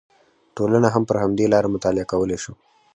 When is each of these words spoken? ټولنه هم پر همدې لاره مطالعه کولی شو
ټولنه 0.55 0.87
هم 0.93 1.03
پر 1.09 1.17
همدې 1.23 1.45
لاره 1.53 1.69
مطالعه 1.75 2.09
کولی 2.11 2.37
شو 2.43 2.53